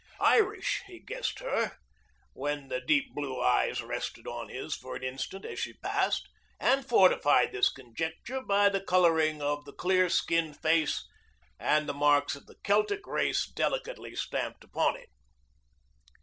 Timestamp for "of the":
9.43-9.73, 12.35-12.55